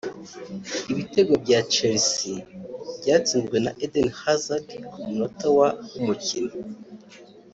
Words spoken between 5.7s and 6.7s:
w'umukino